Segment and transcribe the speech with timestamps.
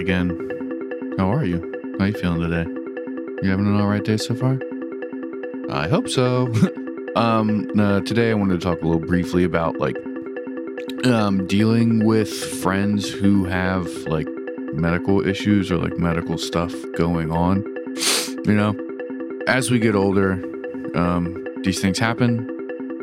[0.00, 1.14] Again.
[1.18, 1.60] How are you?
[1.98, 2.64] How you feeling today?
[3.42, 4.58] You having an all right day so far?
[5.70, 6.50] I hope so.
[7.16, 9.98] um, uh, today I wanted to talk a little briefly about like
[11.04, 14.26] um, dealing with friends who have like
[14.72, 17.62] medical issues or like medical stuff going on.
[18.46, 18.74] You know,
[19.46, 20.42] as we get older,
[20.94, 22.48] um, these things happen,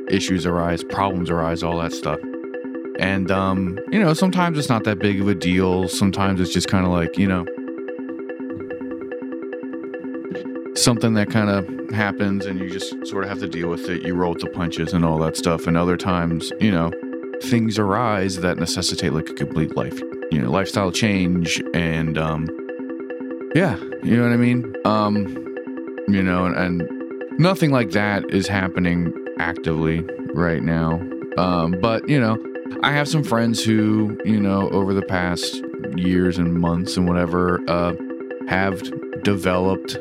[0.10, 2.20] issues arise, problems arise, all that stuff.
[3.00, 5.88] And, um, you know, sometimes it's not that big of a deal.
[5.88, 7.46] Sometimes it's just kind of like, you know,
[10.76, 14.04] something that kind of happens and you just sort of have to deal with it.
[14.04, 15.68] You roll with the punches and all that stuff.
[15.68, 16.92] And other times, you know,
[17.44, 20.00] things arise that necessitate like a complete life,
[20.32, 21.62] you know, lifestyle change.
[21.74, 22.48] And, um,
[23.56, 24.74] yeah, you know what I mean?
[24.86, 25.26] Um,
[26.08, 31.02] you know, and, and nothing like that is happening actively right now.
[31.38, 32.38] Um, but, you know,
[32.84, 35.62] I have some friends who, you know, over the past
[35.96, 37.94] years and months and whatever, uh,
[38.48, 38.82] have
[39.24, 39.98] developed,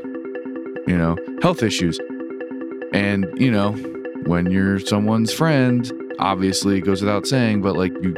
[0.87, 1.99] you know, health issues.
[2.93, 3.73] And, you know,
[4.27, 8.15] when you're someone's friend, obviously it goes without saying, but like you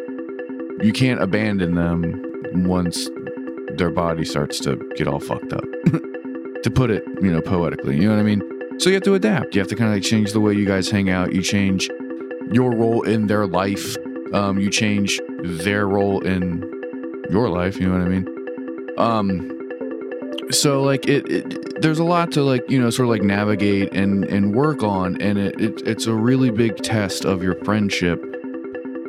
[0.81, 2.23] you can't abandon them
[2.69, 3.09] once
[3.77, 5.65] their body starts to get all fucked up.
[6.63, 7.97] to put it, you know, poetically.
[7.97, 8.43] You know what I mean?
[8.79, 9.55] So you have to adapt.
[9.55, 11.33] You have to kind of like change the way you guys hang out.
[11.33, 11.89] You change
[12.53, 13.97] your role in their life
[14.35, 16.63] um, you change their role in
[17.31, 17.81] your life.
[17.81, 18.27] You know what I mean?
[18.99, 19.55] Um,
[20.51, 23.93] so like it, it, there's a lot to like you know sort of like navigate
[23.93, 28.23] and and work on, and it, it it's a really big test of your friendship.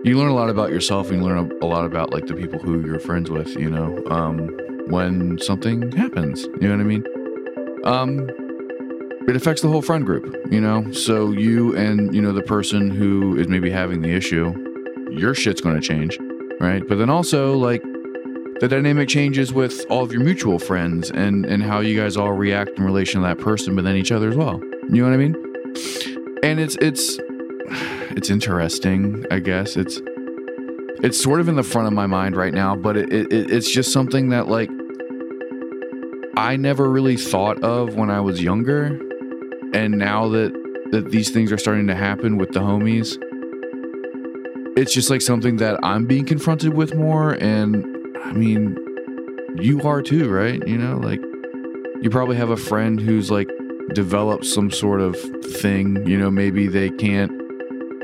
[0.04, 2.60] You learn a lot about yourself, and you learn a, lot about like the people
[2.60, 3.50] who you're friends with.
[3.56, 4.50] You know, um,
[4.90, 6.44] when something happens.
[6.62, 7.04] You know what I mean?
[7.84, 8.30] Um,
[9.30, 10.92] it affects the whole friend group, you know?
[10.92, 14.54] So you and, you know, the person who is maybe having the issue,
[15.12, 16.18] your shit's going to change,
[16.60, 16.88] right?
[16.88, 17.82] But then also like
[18.60, 22.34] the dynamic changes with all of your mutual friends and and how you guys all
[22.34, 24.60] react in relation to that person, but then each other as well.
[24.92, 25.36] You know what I mean?
[26.44, 27.20] And it's it's
[28.16, 29.78] it's interesting, I guess.
[29.78, 30.02] It's
[31.02, 33.72] it's sort of in the front of my mind right now, but it, it it's
[33.72, 34.70] just something that like
[36.36, 39.00] I never really thought of when I was younger,
[39.74, 40.52] and now that
[40.92, 43.18] that these things are starting to happen with the homies,
[44.76, 47.34] it's just like something that I'm being confronted with more.
[47.34, 47.86] And
[48.24, 48.78] I mean,
[49.56, 50.66] you are too, right?
[50.68, 51.22] You know, like
[52.02, 53.50] you probably have a friend who's like
[53.94, 56.08] developed some sort of thing.
[56.08, 57.32] You know, maybe they can't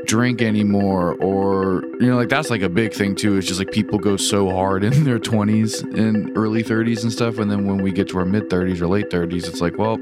[0.06, 3.72] drink anymore or you know like that's like a big thing too it's just like
[3.72, 7.78] people go so hard in their 20s and early 30s and stuff and then when
[7.78, 9.98] we get to our mid 30s or late 30s it's like well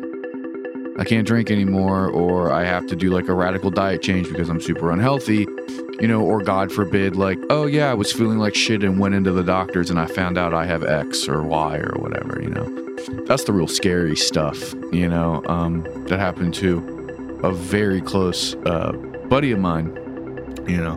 [0.97, 4.49] I can't drink anymore, or I have to do like a radical diet change because
[4.49, 5.45] I'm super unhealthy,
[6.01, 9.15] you know, or God forbid, like, oh yeah, I was feeling like shit and went
[9.15, 12.51] into the doctors and I found out I have X or Y or whatever, you
[12.51, 13.25] know.
[13.27, 18.93] That's the real scary stuff, you know, um, that happened to a very close uh,
[19.29, 19.87] buddy of mine,
[20.67, 20.95] you know.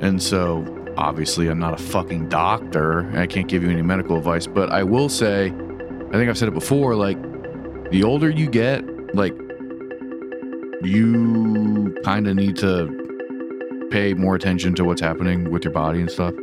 [0.00, 0.64] And so
[0.96, 3.10] obviously I'm not a fucking doctor.
[3.18, 6.48] I can't give you any medical advice, but I will say, I think I've said
[6.48, 7.18] it before, like,
[7.90, 8.84] the older you get,
[9.14, 9.32] like
[10.82, 13.07] you kind of need to
[13.90, 16.34] pay more attention to what's happening with your body and stuff.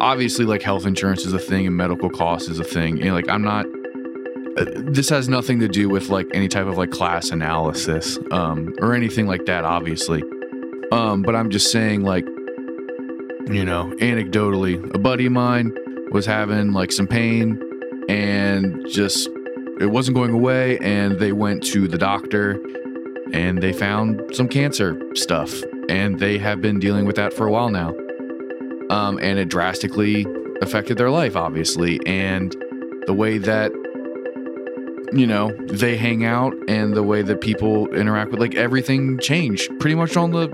[0.00, 3.00] Obviously, like health insurance is a thing and medical costs is a thing.
[3.00, 3.66] And like, I'm not.
[4.56, 8.74] Uh, this has nothing to do with like any type of like class analysis um,
[8.80, 10.22] or anything like that, obviously.
[10.90, 12.26] Um, but I'm just saying, like,
[13.46, 15.72] you know, anecdotally, a buddy of mine
[16.10, 17.58] was having like some pain
[18.08, 19.28] and just
[19.80, 22.60] it wasn't going away and they went to the doctor
[23.32, 27.52] and they found some cancer stuff and they have been dealing with that for a
[27.52, 27.90] while now.
[28.88, 30.26] Um, and it drastically
[30.62, 32.00] affected their life obviously.
[32.06, 32.56] And
[33.06, 33.70] the way that
[35.12, 39.70] you know they hang out and the way that people interact with like everything changed
[39.78, 40.48] pretty much on the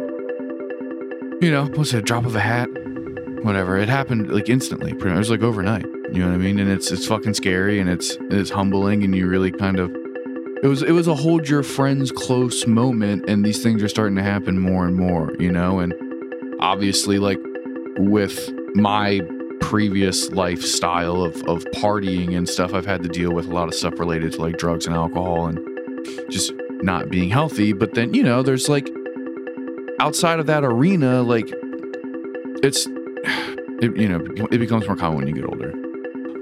[1.40, 2.69] you know what's it a drop of a hat?
[3.43, 3.79] Whatever.
[3.79, 5.17] It happened like instantly pretty much.
[5.17, 5.87] It was like overnight.
[6.12, 6.58] You know what I mean?
[6.58, 9.94] And it's it's fucking scary and it's it's humbling and you really kind of
[10.63, 14.17] it was it was a hold your friends close moment and these things are starting
[14.17, 15.79] to happen more and more, you know?
[15.79, 15.95] And
[16.61, 17.39] obviously like
[17.99, 19.21] with my
[19.61, 23.75] previous lifestyle of of partying and stuff, I've had to deal with a lot of
[23.75, 25.59] stuff related to like drugs and alcohol and
[26.31, 26.53] just
[26.83, 28.89] not being healthy, but then, you know, there's like
[30.01, 31.53] outside of that arena like
[32.63, 32.87] it's
[33.81, 35.73] it, you know, it becomes more common when you get older.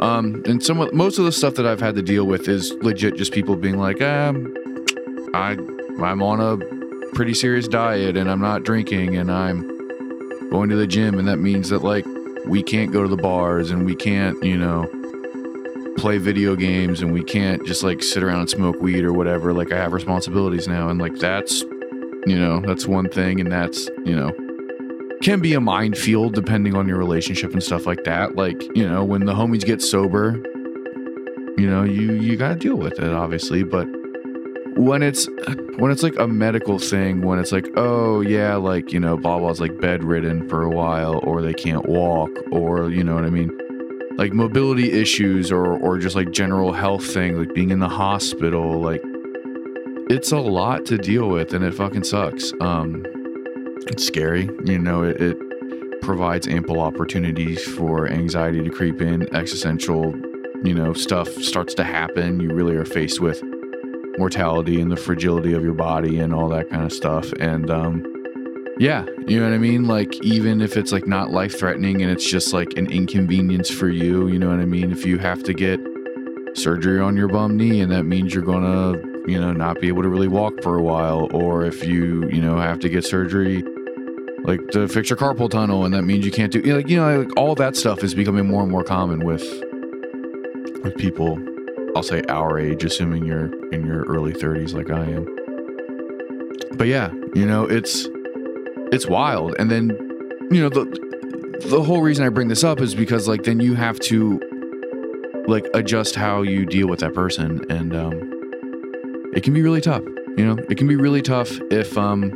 [0.00, 2.72] Um, and some of, most of the stuff that I've had to deal with is
[2.82, 4.54] legit just people being like, um,
[5.34, 5.56] I
[6.02, 9.62] I'm on a pretty serious diet and I'm not drinking and I'm
[10.50, 12.04] going to the gym and that means that like
[12.46, 14.86] we can't go to the bars and we can't, you know,
[15.96, 19.52] play video games and we can't just like sit around and smoke weed or whatever.
[19.52, 21.62] Like I have responsibilities now, and like that's
[22.26, 24.30] you know that's one thing, and that's you know
[25.22, 28.36] can be a minefield depending on your relationship and stuff like that.
[28.36, 30.42] Like you know when the homies get sober,
[31.56, 33.86] you know you you got to deal with it obviously, but
[34.76, 35.26] when it's
[35.78, 39.38] when it's like a medical thing when it's like oh yeah like you know blah
[39.38, 43.30] blah's like bedridden for a while or they can't walk or you know what i
[43.30, 43.50] mean?
[44.18, 48.80] Like mobility issues or or just like general health thing like being in the hospital
[48.80, 49.02] like
[50.08, 52.52] it's a lot to deal with and it fucking sucks.
[52.60, 53.04] Um
[53.86, 55.36] it's scary you know it, it
[56.02, 60.14] provides ample opportunities for anxiety to creep in existential
[60.64, 63.42] you know stuff starts to happen you really are faced with
[64.18, 67.32] mortality and the fragility of your body and all that kind of stuff.
[67.34, 68.04] And um,
[68.78, 69.86] yeah, you know what I mean?
[69.86, 73.88] Like, even if it's like not life threatening and it's just like an inconvenience for
[73.88, 74.92] you, you know what I mean?
[74.92, 75.80] If you have to get
[76.54, 80.02] surgery on your bum knee and that means you're gonna, you know, not be able
[80.02, 83.62] to really walk for a while, or if you, you know, have to get surgery
[84.44, 87.22] like to fix your carpal tunnel and that means you can't do like you know
[87.22, 89.42] like all that stuff is becoming more and more common with
[90.84, 91.36] with people
[91.96, 96.76] I'll say our age, assuming you're in your early 30s like I am.
[96.76, 98.06] But yeah, you know, it's
[98.92, 99.54] it's wild.
[99.58, 99.96] And then,
[100.50, 100.84] you know, the
[101.70, 104.38] the whole reason I bring this up is because like then you have to
[105.48, 108.35] like adjust how you deal with that person and um
[109.36, 110.02] it can be really tough.
[110.36, 112.32] You know, it can be really tough if um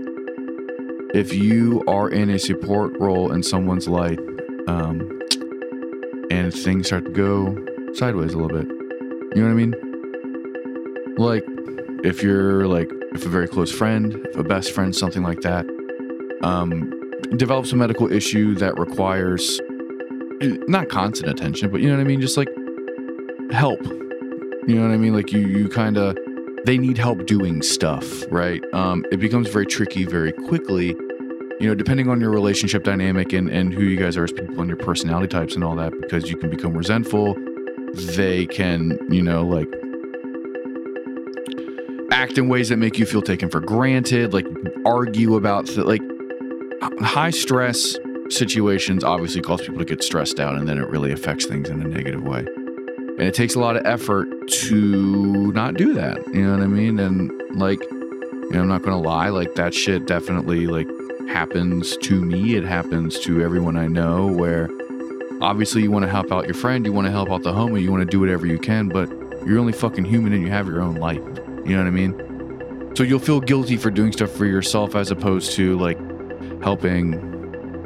[1.13, 4.19] if you are in a support role in someone's life
[4.69, 5.21] um
[6.31, 7.57] and things start to go
[7.95, 8.69] sideways a little bit.
[9.35, 9.75] You know what I mean?
[11.17, 11.45] Like,
[12.05, 15.67] if you're like, if a very close friend, if a best friend, something like that,
[16.43, 16.93] um,
[17.37, 19.61] develops a medical issue that requires
[20.69, 22.21] not constant attention, but you know what I mean?
[22.21, 22.49] Just like
[23.51, 23.83] help.
[24.67, 25.15] You know what I mean?
[25.15, 26.17] Like you, you kind of,
[26.65, 28.63] they need help doing stuff, right?
[28.73, 30.89] Um, it becomes very tricky very quickly,
[31.59, 34.61] you know, depending on your relationship dynamic and, and who you guys are as people
[34.61, 37.37] and your personality types and all that, because you can become resentful
[37.93, 39.69] they can, you know, like
[42.13, 44.47] act in ways that make you feel taken for granted, like
[44.85, 46.03] argue about th- like
[47.01, 47.97] high stress
[48.29, 51.83] situations obviously cause people to get stressed out and then it really affects things in
[51.83, 52.47] a negative way.
[53.21, 56.27] And it takes a lot of effort to not do that.
[56.33, 56.99] You know what I mean?
[56.99, 60.89] And like, you know, I'm not going to lie, like that shit definitely like
[61.29, 62.55] happens to me.
[62.55, 64.71] It happens to everyone I know where
[65.43, 67.83] obviously you want to help out your friend, you want to help out the homie,
[67.83, 69.11] you want to do whatever you can, but
[69.45, 71.21] you're only fucking human and you have your own life.
[71.67, 72.97] You know what I mean?
[72.97, 75.99] So you'll feel guilty for doing stuff for yourself as opposed to like
[76.63, 77.21] helping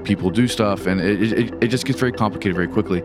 [0.05, 3.03] people do stuff, and it, it, it just gets very complicated very quickly.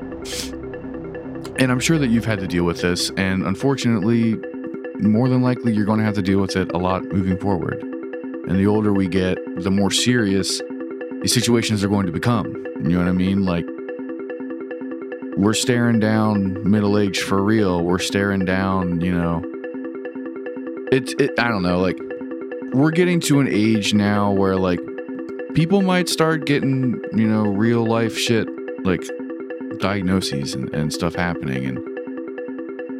[1.59, 4.37] And I'm sure that you've had to deal with this, and unfortunately,
[4.99, 7.81] more than likely, you're going to have to deal with it a lot moving forward.
[8.47, 10.61] And the older we get, the more serious
[11.21, 12.47] these situations are going to become.
[12.81, 13.45] You know what I mean?
[13.45, 13.65] Like,
[15.35, 17.83] we're staring down middle age for real.
[17.83, 19.43] We're staring down, you know.
[20.93, 21.99] It's it, I don't know, like
[22.71, 24.79] we're getting to an age now where like
[25.53, 28.47] people might start getting, you know, real life shit
[28.85, 29.03] like
[29.77, 31.79] diagnoses and, and stuff happening and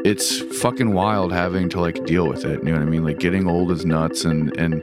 [0.05, 2.63] it's fucking wild having to like deal with it.
[2.63, 3.03] You know what I mean?
[3.03, 4.81] Like getting old is nuts and and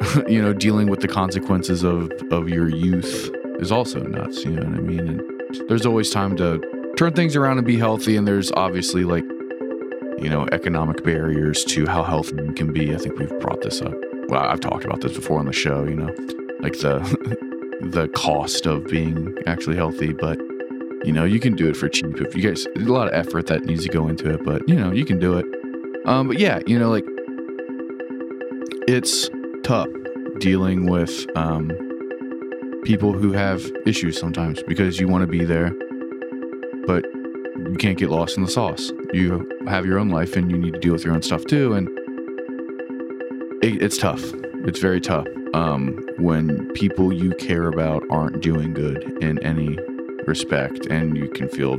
[0.28, 4.66] you know, dealing with the consequences of of your youth is also nuts, you know
[4.66, 5.08] what I mean?
[5.08, 6.60] And there's always time to
[6.96, 8.16] turn things around and be healthy.
[8.16, 9.24] And there's obviously like,
[10.18, 12.94] you know, economic barriers to how healthy you can be.
[12.94, 13.94] I think we've brought this up.
[14.28, 16.14] Well, I've talked about this before on the show, you know,
[16.60, 16.98] like the
[17.80, 20.38] the cost of being actually healthy, but
[21.04, 23.46] you know, you can do it for cheap if you guys a lot of effort
[23.46, 25.46] that needs to go into it, but you know, you can do it.
[26.06, 27.04] Um, but yeah, you know, like
[28.88, 29.28] it's
[29.62, 29.88] tough
[30.38, 31.70] dealing with um
[32.84, 35.70] people who have issues sometimes because you want to be there
[36.86, 37.04] but
[37.70, 38.90] you can't get lost in the sauce.
[39.12, 41.74] You have your own life and you need to deal with your own stuff too.
[41.74, 41.88] And
[43.62, 44.22] it, it's tough.
[44.64, 49.78] It's very tough um, when people you care about aren't doing good in any
[50.26, 51.78] respect and you can feel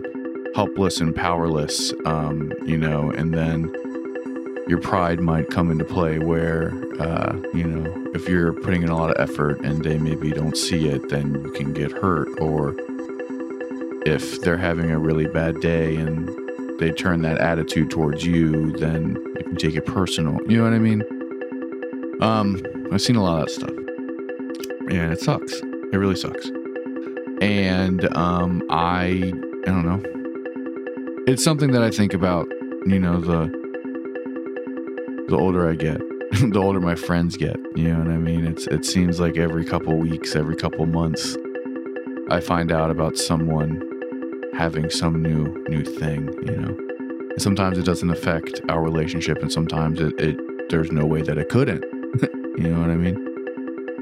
[0.55, 3.73] helpless and powerless, um, you know, and then
[4.67, 8.95] your pride might come into play where, uh, you know, if you're putting in a
[8.95, 12.75] lot of effort and they maybe don't see it, then you can get hurt or
[14.05, 16.29] if they're having a really bad day and
[16.79, 20.39] they turn that attitude towards you, then you can take it personal.
[20.47, 21.03] You know what I mean?
[22.21, 23.69] Um, I've seen a lot of that stuff.
[24.89, 25.53] And it sucks.
[25.53, 26.49] It really sucks.
[27.41, 29.33] And um, I,
[29.65, 31.23] I don't know.
[31.27, 32.47] it's something that I think about,
[32.85, 33.59] you know, the
[35.27, 35.97] the older I get,
[36.31, 38.45] the older my friends get, you know what I mean?
[38.45, 41.35] It's it seems like every couple weeks, every couple months
[42.29, 43.81] I find out about someone
[44.53, 46.77] having some new new thing, you know.
[47.31, 51.39] And sometimes it doesn't affect our relationship and sometimes it, it there's no way that
[51.39, 51.83] it couldn't.
[52.57, 53.17] you know what I mean?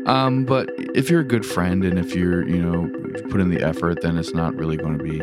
[0.08, 2.90] Um, but if you're a good friend and if you're, you know,
[3.24, 5.22] put in the effort, then it's not really going to be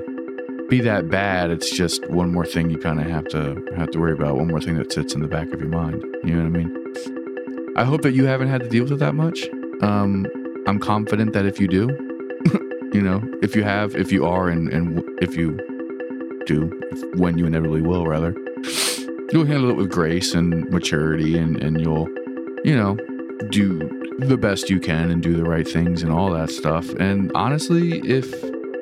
[0.69, 1.51] be that bad.
[1.51, 4.37] It's just one more thing you kind of have to have to worry about.
[4.37, 6.03] One more thing that sits in the back of your mind.
[6.25, 7.75] You know what I mean?
[7.77, 9.47] I hope that you haven't had to deal with it that much.
[9.83, 10.27] Um,
[10.67, 11.87] I'm confident that if you do,
[12.93, 15.57] you know, if you have, if you are, and and if you
[16.47, 18.35] do, if, when you inevitably will, rather,
[19.31, 22.09] you'll handle it with grace and maturity, and and you'll,
[22.65, 22.97] you know,
[23.51, 26.89] do the best you can and do the right things and all that stuff.
[26.95, 28.33] And honestly, if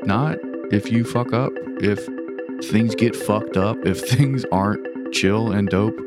[0.04, 0.38] not,
[0.70, 2.06] if you fuck up, if
[2.70, 5.98] things get fucked up, if things aren't chill and dope,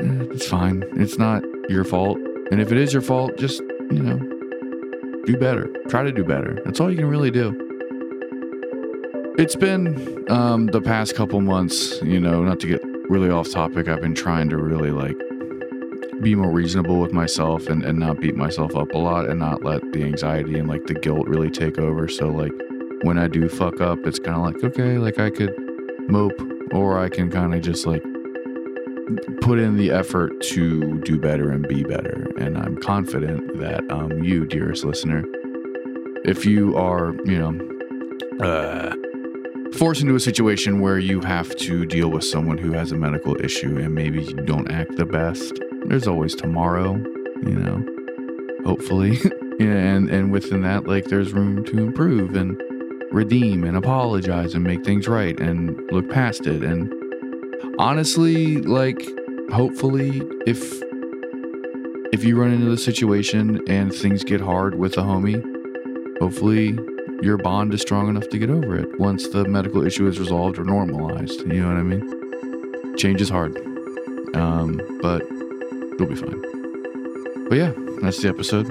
[0.00, 0.84] eh, it's fine.
[0.96, 2.18] It's not your fault.
[2.50, 4.18] And if it is your fault, just, you know,
[5.24, 5.68] do better.
[5.88, 6.60] Try to do better.
[6.64, 7.56] That's all you can really do.
[9.38, 13.88] It's been um, the past couple months, you know, not to get really off topic,
[13.88, 15.16] I've been trying to really like
[16.22, 19.64] be more reasonable with myself and, and not beat myself up a lot and not
[19.64, 22.08] let the anxiety and like the guilt really take over.
[22.08, 22.52] So, like,
[23.02, 25.52] when I do fuck up, it's kind of like, okay, like I could
[26.08, 26.40] mope
[26.72, 28.02] or I can kind of just like
[29.40, 32.30] put in the effort to do better and be better.
[32.38, 35.24] And I'm confident that um, you, dearest listener,
[36.24, 38.94] if you are, you know, uh,
[39.76, 43.36] forced into a situation where you have to deal with someone who has a medical
[43.42, 45.58] issue and maybe you don't act the best,
[45.92, 46.94] there's always tomorrow,
[47.44, 47.84] you know,
[48.64, 49.18] hopefully.
[49.60, 52.58] and, and within that, like, there's room to improve and
[53.12, 56.62] redeem and apologize and make things right and look past it.
[56.62, 56.90] And
[57.78, 59.06] honestly, like,
[59.52, 60.82] hopefully, if
[62.10, 65.44] if you run into the situation and things get hard with a homie,
[66.20, 66.78] hopefully
[67.20, 70.58] your bond is strong enough to get over it once the medical issue is resolved
[70.58, 71.40] or normalized.
[71.40, 72.96] You know what I mean?
[72.96, 73.58] Change is hard,
[74.34, 75.22] um, but
[75.98, 77.48] you'll be fine.
[77.48, 78.66] But yeah, that's the episode.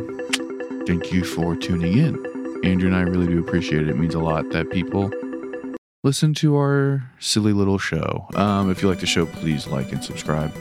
[0.87, 2.61] Thank you for tuning in.
[2.63, 3.89] Andrew and I really do appreciate it.
[3.89, 5.11] It means a lot that people
[6.03, 8.27] listen to our silly little show.
[8.35, 10.51] Um, if you like the show, please like and subscribe.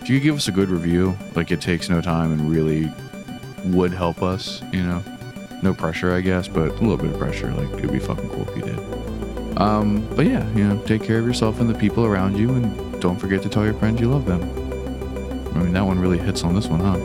[0.00, 2.90] If you could give us a good review, like it takes no time and really
[3.66, 5.02] would help us, you know.
[5.62, 7.52] No pressure, I guess, but a little bit of pressure.
[7.52, 9.58] Like it'd be fucking cool if you did.
[9.58, 13.00] Um, but yeah, you know, take care of yourself and the people around you, and
[13.00, 14.67] don't forget to tell your friends you love them.
[15.58, 16.96] I mean, that one really hits on this one, huh?